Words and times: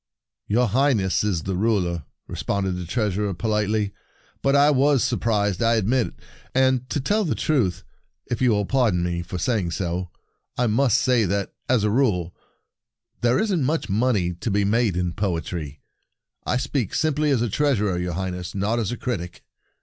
"Your 0.47 0.67
Highness 0.69 1.23
is 1.23 1.43
the 1.43 1.55
ruler," 1.55 2.05
responded 2.25 2.71
the 2.71 2.87
Trea 2.87 3.11
surer 3.11 3.35
politely;" 3.35 3.93
but 4.41 4.55
I 4.55 4.71
was 4.71 5.03
sur 5.03 5.17
prised, 5.17 5.61
I 5.61 5.75
admit. 5.75 6.15
And, 6.55 6.89
to 6.89 6.99
tell 6.99 7.23
the 7.23 7.35
truth, 7.35 7.83
if 8.25 8.41
you 8.41 8.49
will 8.49 8.65
pardon 8.65 9.03
me 9.03 9.21
for 9.21 9.37
saying 9.37 9.69
so, 9.69 10.09
I 10.57 10.65
must 10.65 10.97
say 10.97 11.25
that, 11.25 11.53
as 11.69 11.83
a 11.83 11.91
rule, 11.91 12.33
there 13.21 13.37
isn't 13.37 13.63
much 13.63 13.91
No 13.91 13.95
Money 13.97 14.25
in 14.25 14.33
Poetry 14.33 14.39
Verses 14.39 14.39
6i 14.39 14.39
money 14.39 14.39
to 14.41 14.49
be 14.51 14.65
made 14.71 14.97
in 14.97 15.13
poetry. 15.13 15.81
I 16.47 16.57
speak 16.57 16.95
simply 16.95 17.29
as 17.29 17.43
a 17.43 17.47
treasurer, 17.47 17.99
your 17.99 18.13
Highness, 18.13 18.55
not 18.55 18.79
as 18.79 18.91
a 18.91 18.97
critic." 18.97 19.43